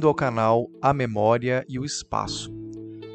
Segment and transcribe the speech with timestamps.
[0.00, 2.50] Bem-vindo ao canal A Memória e o Espaço,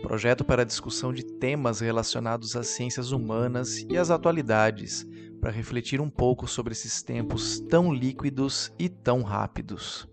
[0.04, 5.04] projeto para discussão de temas relacionados às ciências humanas e às atualidades,
[5.42, 10.08] para refletir um pouco sobre esses tempos tão líquidos e tão rápidos.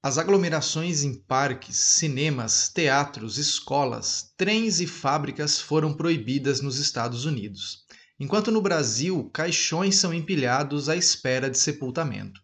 [0.00, 7.81] As aglomerações em parques, cinemas, teatros, escolas, trens e fábricas foram proibidas nos Estados Unidos
[8.22, 12.40] enquanto no Brasil caixões são empilhados à espera de sepultamento.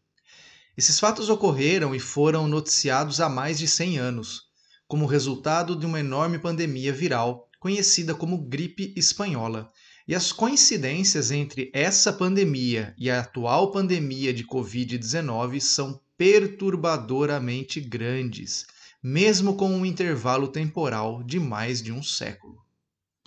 [0.76, 4.42] Esses fatos ocorreram e foram noticiados há mais de 100 anos,
[4.88, 9.70] como resultado de uma enorme pandemia viral conhecida como gripe espanhola.
[10.08, 18.66] E as coincidências entre essa pandemia e a atual pandemia de Covid-19 são perturbadoramente grandes,
[19.00, 22.58] mesmo com um intervalo temporal de mais de um século.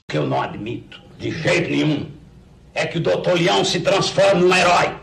[0.09, 2.20] Que eu não admito, de jeito nenhum,
[2.73, 4.95] é que o doutor Leão se transforme num herói.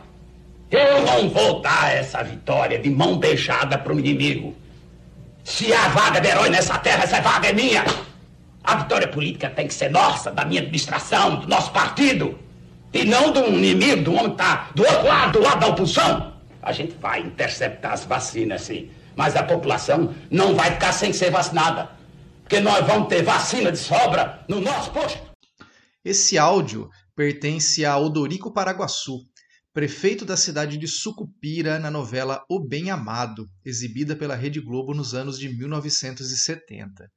[0.71, 4.55] Eu não vou dar essa vitória de mão beijada para o inimigo.
[5.45, 7.85] Se há vaga de herói nessa terra, essa vaga é minha.
[8.63, 12.39] A vitória política tem que ser nossa, da minha administração, do nosso partido.
[12.93, 16.35] E não do inimigo, do homem que está do outro lado, do lado da oposição.
[16.63, 18.91] A gente vai interceptar as vacinas, sim.
[19.17, 21.91] Mas a população não vai ficar sem ser vacinada.
[22.43, 25.19] Porque nós vamos ter vacina de sobra no nosso posto.
[26.05, 29.19] Esse áudio pertence a Odorico Paraguaçu,
[29.75, 35.15] prefeito da cidade de Sucupira na novela O Bem Amado, exibida pela Rede Globo nos
[35.15, 37.11] anos de 1970.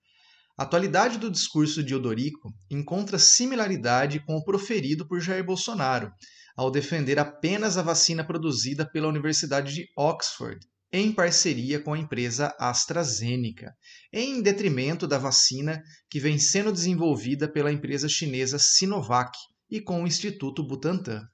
[0.58, 6.12] A atualidade do discurso de Odorico encontra similaridade com o proferido por Jair Bolsonaro,
[6.58, 10.60] ao defender apenas a vacina produzida pela Universidade de Oxford,
[10.92, 13.72] em parceria com a empresa AstraZeneca,
[14.12, 15.80] em detrimento da vacina
[16.10, 19.38] que vem sendo desenvolvida pela empresa chinesa Sinovac,
[19.72, 21.26] e com o Instituto Butantan.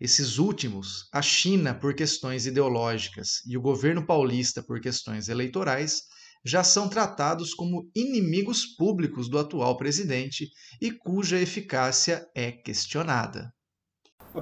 [0.00, 6.02] Esses últimos, a China por questões ideológicas e o governo paulista por questões eleitorais,
[6.44, 10.48] já são tratados como inimigos públicos do atual presidente
[10.80, 13.52] e cuja eficácia é questionada.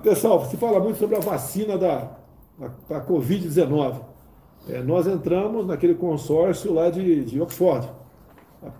[0.02, 2.18] Pessoal, se fala muito sobre a vacina da,
[2.88, 4.04] da Covid-19.
[4.68, 7.90] É, nós entramos naquele consórcio lá de, de Oxford.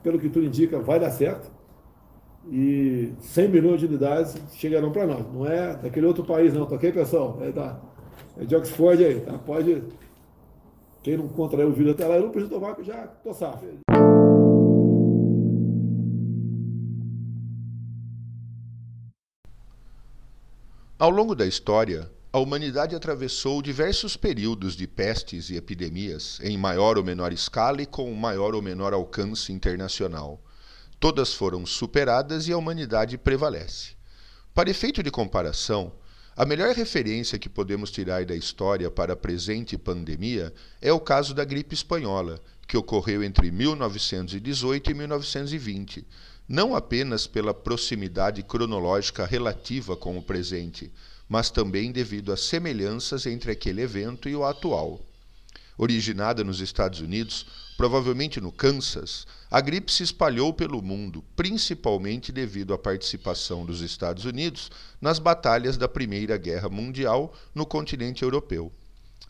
[0.02, 1.59] Pelo que tudo indica, vai dar certo
[2.48, 5.26] e 100 milhões de unidades chegarão para nós.
[5.32, 7.38] Não é daquele outro país, não, tá ok, pessoal?
[7.42, 7.80] É, da,
[8.38, 9.38] é de Oxford aí, tá?
[9.38, 9.82] Pode.
[11.02, 13.64] Quem não contraiu o vírus até lá, eu não preciso tomar, já tô safo.
[20.98, 26.98] Ao longo da história, a humanidade atravessou diversos períodos de pestes e epidemias, em maior
[26.98, 30.38] ou menor escala e com maior ou menor alcance internacional.
[31.00, 33.92] Todas foram superadas e a humanidade prevalece.
[34.52, 35.90] Para efeito de comparação,
[36.36, 41.32] a melhor referência que podemos tirar da história para a presente pandemia é o caso
[41.32, 42.38] da gripe espanhola,
[42.68, 46.06] que ocorreu entre 1918 e 1920,
[46.46, 50.92] não apenas pela proximidade cronológica relativa com o presente,
[51.26, 55.00] mas também devido às semelhanças entre aquele evento e o atual.
[55.78, 57.46] Originada nos Estados Unidos,
[57.76, 64.24] provavelmente no Kansas, a gripe se espalhou pelo mundo, principalmente devido à participação dos Estados
[64.24, 68.72] Unidos nas batalhas da Primeira Guerra Mundial no continente europeu.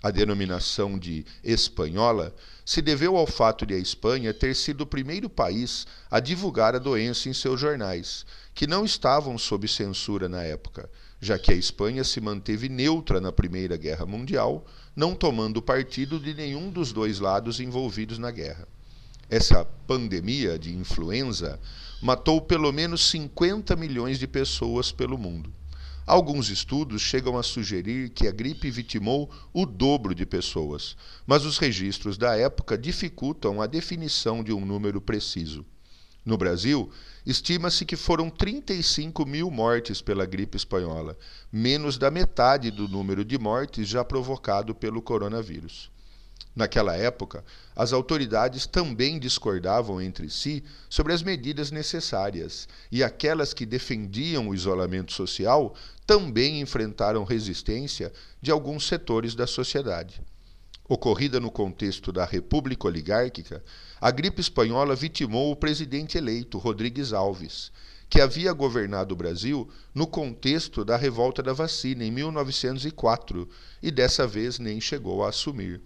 [0.02, 2.34] A denominação de espanhola
[2.66, 6.78] se deveu ao fato de a Espanha ter sido o primeiro país a divulgar a
[6.78, 12.04] doença em seus jornais, que não estavam sob censura na época, já que a Espanha
[12.04, 17.58] se manteve neutra na Primeira Guerra Mundial, não tomando partido de nenhum dos dois lados
[17.58, 18.68] envolvidos na guerra.
[19.32, 21.60] Essa pandemia de influenza
[22.02, 25.54] matou pelo menos 50 milhões de pessoas pelo mundo.
[26.04, 31.58] Alguns estudos chegam a sugerir que a gripe vitimou o dobro de pessoas, mas os
[31.58, 35.64] registros da época dificultam a definição de um número preciso.
[36.24, 36.90] No Brasil,
[37.24, 41.16] estima-se que foram 35 mil mortes pela gripe espanhola,
[41.52, 45.88] menos da metade do número de mortes já provocado pelo coronavírus.
[46.54, 47.44] Naquela época,
[47.76, 54.54] as autoridades também discordavam entre si sobre as medidas necessárias, e aquelas que defendiam o
[54.54, 60.20] isolamento social também enfrentaram resistência de alguns setores da sociedade.
[60.88, 63.62] Ocorrida no contexto da República Oligárquica,
[64.00, 67.70] a gripe espanhola vitimou o presidente eleito, Rodrigues Alves,
[68.08, 73.48] que havia governado o Brasil no contexto da revolta da vacina em 1904
[73.80, 75.80] e dessa vez nem chegou a assumir.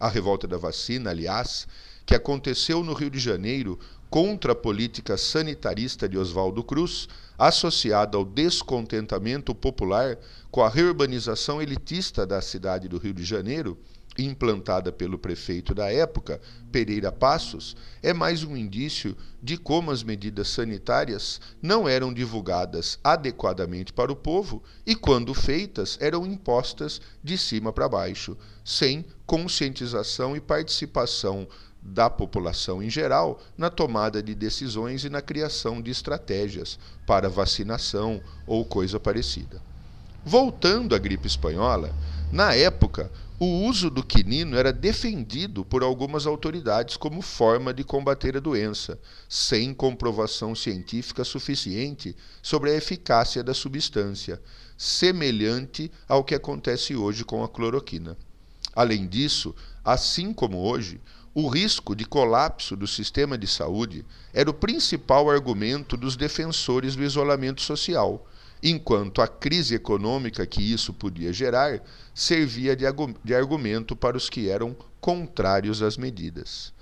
[0.00, 1.66] A revolta da vacina, aliás,
[2.06, 3.78] que aconteceu no Rio de Janeiro
[4.08, 10.18] contra a política sanitarista de Oswaldo Cruz, associada ao descontentamento popular
[10.50, 13.76] com a reurbanização elitista da cidade do Rio de Janeiro,
[14.18, 16.40] implantada pelo prefeito da época,
[16.72, 23.92] Pereira Passos, é mais um indício de como as medidas sanitárias não eram divulgadas adequadamente
[23.92, 30.40] para o povo e, quando feitas, eram impostas de cima para baixo, sem conscientização e
[30.40, 31.46] participação
[31.80, 38.20] da população em geral na tomada de decisões e na criação de estratégias para vacinação
[38.46, 39.62] ou coisa parecida.
[40.24, 41.94] Voltando à gripe espanhola,
[42.30, 48.36] na época, o uso do quinino era defendido por algumas autoridades como forma de combater
[48.36, 48.98] a doença,
[49.28, 54.42] sem comprovação científica suficiente sobre a eficácia da substância,
[54.76, 58.16] semelhante ao que acontece hoje com a cloroquina.
[58.74, 61.00] Além disso, assim como hoje,
[61.32, 67.04] o risco de colapso do sistema de saúde era o principal argumento dos defensores do
[67.04, 68.26] isolamento social,
[68.62, 71.80] enquanto a crise econômica que isso podia gerar
[72.14, 76.72] servia de, argumento para os que eram contrários às medidas.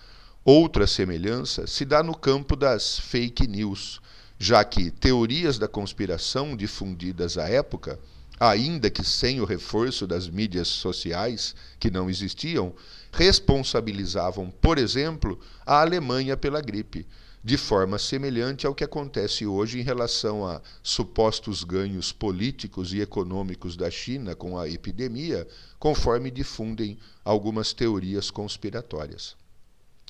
[0.44, 4.00] Outra semelhança se dá no campo das fake news,
[4.38, 7.98] já que teorias da conspiração difundidas à época,
[8.38, 12.74] ainda que sem o reforço das mídias sociais, que não existiam,
[13.12, 17.06] responsabilizavam, por exemplo, a Alemanha pela gripe,
[17.46, 23.76] de forma semelhante ao que acontece hoje em relação a supostos ganhos políticos e econômicos
[23.76, 25.46] da China com a epidemia,
[25.78, 29.36] conforme difundem algumas teorias conspiratórias.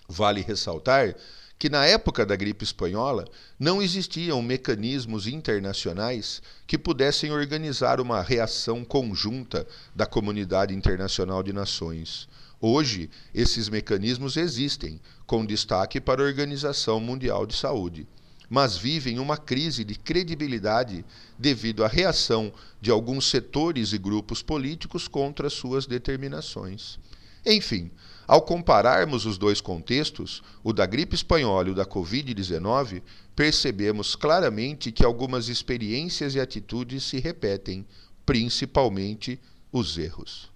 [0.08, 1.14] Vale ressaltar
[1.58, 3.26] que na época da gripe espanhola
[3.58, 12.26] não existiam mecanismos internacionais que pudessem organizar uma reação conjunta da comunidade internacional de nações.
[12.68, 18.08] Hoje, esses mecanismos existem, com destaque para a Organização Mundial de Saúde,
[18.50, 21.04] mas vivem uma crise de credibilidade
[21.38, 26.98] devido à reação de alguns setores e grupos políticos contra suas determinações.
[27.46, 27.88] Enfim,
[28.26, 33.00] ao compararmos os dois contextos, o da gripe espanhola e o da Covid-19,
[33.36, 37.86] percebemos claramente que algumas experiências e atitudes se repetem,
[38.24, 39.38] principalmente
[39.70, 40.50] os erros.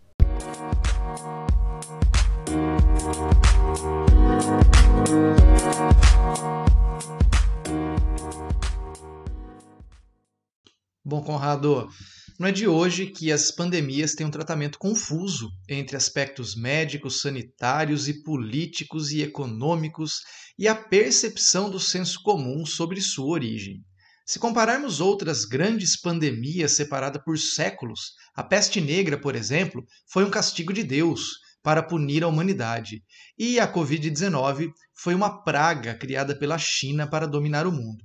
[11.04, 11.88] Bom, Conrado,
[12.38, 18.08] não é de hoje que as pandemias têm um tratamento confuso entre aspectos médicos, sanitários
[18.08, 20.20] e políticos e econômicos
[20.58, 23.84] e a percepção do senso comum sobre sua origem.
[24.26, 30.30] Se compararmos outras grandes pandemias separadas por séculos, a peste negra, por exemplo, foi um
[30.30, 31.32] castigo de Deus
[31.62, 33.02] para punir a humanidade,
[33.38, 38.04] e a Covid-19 foi uma praga criada pela China para dominar o mundo.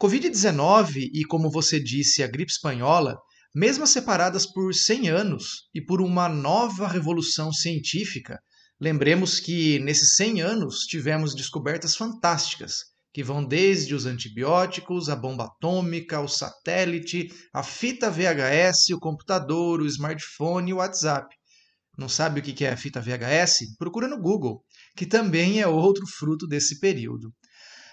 [0.00, 3.16] Covid-19 e, como você disse, a gripe espanhola,
[3.54, 8.38] mesmo separadas por 100 anos e por uma nova revolução científica,
[8.78, 15.44] lembremos que nesses 100 anos tivemos descobertas fantásticas que vão desde os antibióticos, a bomba
[15.44, 21.34] atômica, o satélite, a fita VHS, o computador, o smartphone e o WhatsApp.
[21.96, 23.76] Não sabe o que é a fita VHS?
[23.78, 24.62] Procura no Google,
[24.94, 27.32] que também é outro fruto desse período.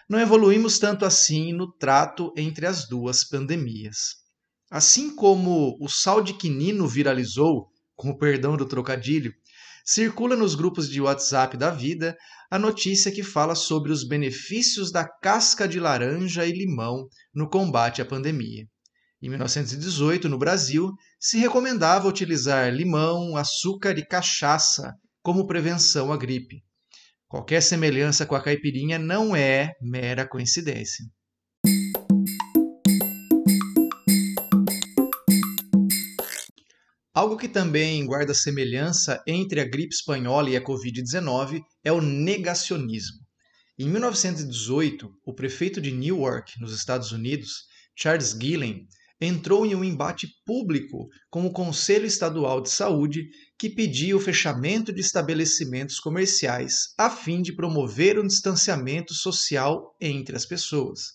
[0.09, 4.15] Não evoluímos tanto assim no trato entre as duas pandemias.
[4.69, 9.31] Assim como o sal de quinino viralizou, com o perdão do trocadilho,
[9.85, 12.17] circula nos grupos de WhatsApp da vida
[12.51, 18.01] a notícia que fala sobre os benefícios da casca de laranja e limão no combate
[18.01, 18.67] à pandemia.
[19.23, 26.61] Em 1918, no Brasil, se recomendava utilizar limão, açúcar e cachaça como prevenção à gripe.
[27.25, 31.05] Qualquer semelhança com a caipirinha não é mera coincidência.
[37.13, 43.19] Algo que também guarda semelhança entre a gripe espanhola e a Covid-19 é o negacionismo.
[43.79, 48.85] Em 1918, o prefeito de Newark, nos Estados Unidos, Charles Gillen,
[49.23, 53.27] entrou em um embate público com o Conselho Estadual de Saúde,
[53.57, 60.35] que pedia o fechamento de estabelecimentos comerciais a fim de promover um distanciamento social entre
[60.35, 61.13] as pessoas.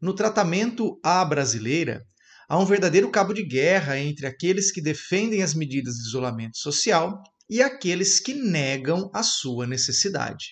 [0.00, 2.02] No tratamento à brasileira,
[2.48, 7.22] há um verdadeiro cabo de guerra entre aqueles que defendem as medidas de isolamento social
[7.48, 10.48] e aqueles que negam a sua necessidade.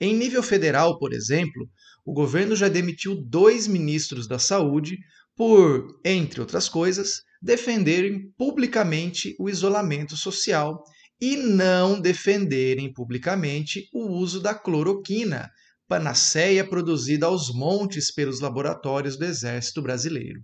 [0.00, 1.68] Em nível federal, por exemplo,
[2.04, 4.96] o governo já demitiu dois ministros da Saúde
[5.38, 10.82] por, entre outras coisas, defenderem publicamente o isolamento social
[11.20, 15.48] e não defenderem publicamente o uso da cloroquina
[15.86, 20.42] panaceia produzida aos montes pelos laboratórios do Exército Brasileiro.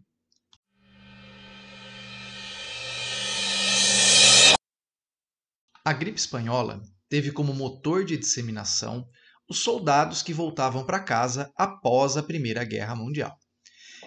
[5.84, 9.04] A gripe espanhola teve como motor de disseminação
[9.50, 13.36] os soldados que voltavam para casa após a Primeira Guerra Mundial.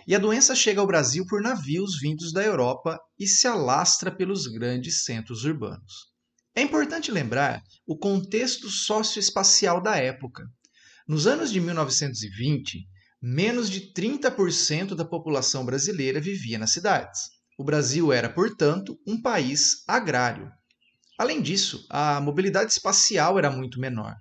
[0.07, 4.47] E a doença chega ao Brasil por navios vindos da Europa e se alastra pelos
[4.47, 6.07] grandes centros urbanos.
[6.55, 10.45] É importante lembrar o contexto socioespacial da época.
[11.05, 12.87] Nos anos de 1920,
[13.21, 17.19] menos de 30% da população brasileira vivia nas cidades.
[17.59, 20.49] O Brasil era, portanto, um país agrário.
[21.19, 24.15] Além disso, a mobilidade espacial era muito menor.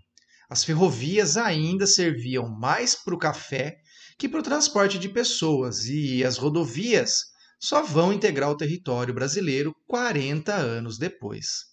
[0.50, 3.76] As ferrovias ainda serviam mais para o café
[4.18, 7.25] que para o transporte de pessoas, e as rodovias
[7.61, 11.64] só vão integrar o território brasileiro 40 anos depois.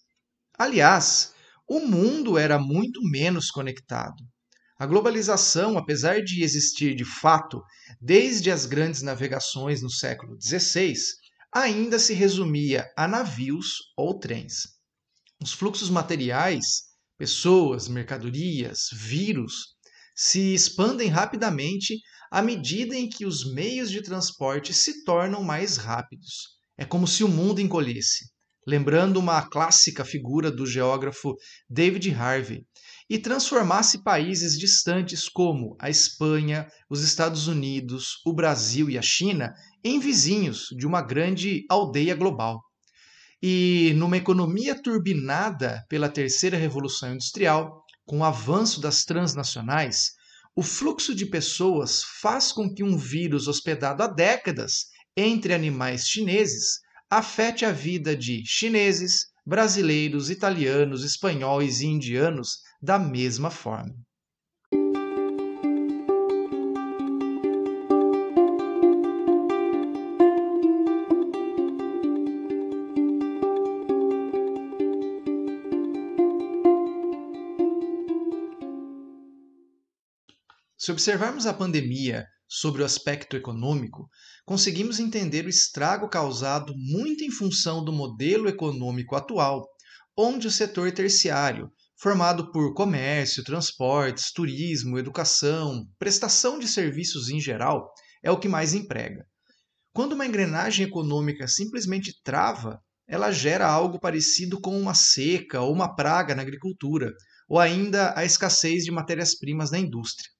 [0.58, 1.32] Aliás,
[1.68, 4.22] o mundo era muito menos conectado.
[4.78, 7.62] A globalização, apesar de existir de fato
[8.00, 10.94] desde as grandes navegações no século XVI,
[11.52, 14.74] ainda se resumia a navios ou trens.
[15.40, 16.64] Os fluxos materiais,
[17.16, 19.73] pessoas, mercadorias, vírus,
[20.14, 21.98] se expandem rapidamente
[22.30, 26.54] à medida em que os meios de transporte se tornam mais rápidos.
[26.76, 28.34] É como se o mundo encolhesse
[28.66, 31.36] lembrando uma clássica figura do geógrafo
[31.68, 32.64] David Harvey,
[33.08, 39.52] e transformasse países distantes como a Espanha, os Estados Unidos, o Brasil e a China
[39.84, 42.62] em vizinhos de uma grande aldeia global.
[43.42, 50.12] E numa economia turbinada pela terceira revolução industrial, com o avanço das transnacionais,
[50.56, 56.80] o fluxo de pessoas faz com que um vírus hospedado há décadas entre animais chineses
[57.10, 63.94] afete a vida de chineses, brasileiros, italianos, espanhóis e indianos da mesma forma.
[80.84, 84.06] Se observarmos a pandemia sobre o aspecto econômico,
[84.44, 89.66] conseguimos entender o estrago causado muito em função do modelo econômico atual,
[90.14, 97.90] onde o setor terciário, formado por comércio, transportes, turismo, educação, prestação de serviços em geral,
[98.22, 99.24] é o que mais emprega.
[99.90, 105.96] Quando uma engrenagem econômica simplesmente trava, ela gera algo parecido com uma seca ou uma
[105.96, 107.10] praga na agricultura,
[107.48, 110.33] ou ainda a escassez de matérias-primas na indústria.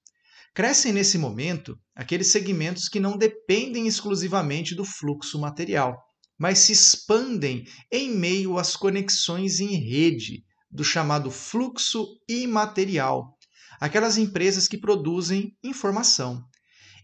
[0.54, 6.00] Crescem nesse momento aqueles segmentos que não dependem exclusivamente do fluxo material,
[6.38, 13.36] mas se expandem em meio às conexões em rede do chamado fluxo imaterial,
[13.80, 16.44] aquelas empresas que produzem informação.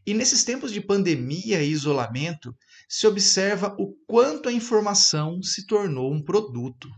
[0.06, 2.54] E nesses tempos de pandemia e isolamento,
[2.88, 6.88] se observa o quanto a informação se tornou um produto.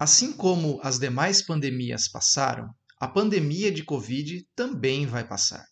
[0.00, 5.66] Assim como as demais pandemias passaram, a pandemia de Covid também vai passar.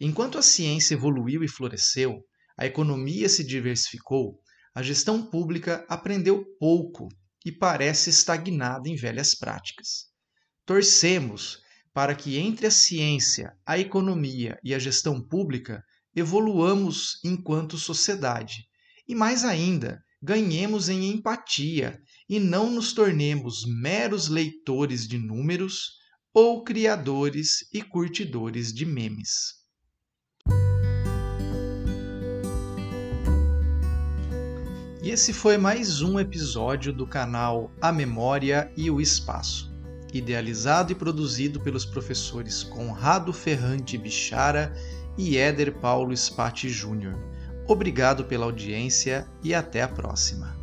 [0.00, 2.24] Enquanto a ciência evoluiu e floresceu,
[2.56, 4.40] a economia se diversificou,
[4.74, 7.08] a gestão pública aprendeu pouco
[7.44, 10.06] e parece estagnada em velhas práticas.
[10.64, 11.60] Torcemos
[11.92, 15.84] para que entre a ciência, a economia e a gestão pública
[16.16, 18.66] evoluamos enquanto sociedade
[19.06, 22.00] e, mais ainda, ganhemos em empatia
[22.32, 25.98] e não nos tornemos meros leitores de números
[26.32, 29.56] ou criadores e curtidores de memes.
[35.02, 39.70] E esse foi mais um episódio do canal A Memória e o Espaço,
[40.10, 44.72] idealizado e produzido pelos professores Conrado Ferrante Bichara
[45.18, 47.14] e Éder Paulo Spati Júnior.
[47.68, 50.61] Obrigado pela audiência e até a próxima.